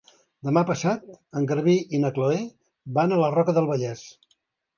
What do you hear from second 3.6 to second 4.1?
del Vallès.